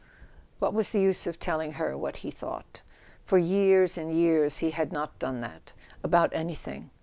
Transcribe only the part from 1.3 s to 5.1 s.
telling her what he thought? For years and years he had